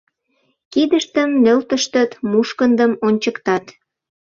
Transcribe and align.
Кидыштым 0.73 1.29
нӧлтыштыт, 1.43 2.11
мушкындым 2.29 2.91
ончыктат. 3.07 3.65